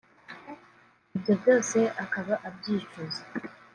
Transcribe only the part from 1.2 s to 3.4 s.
byose akaba abyicuza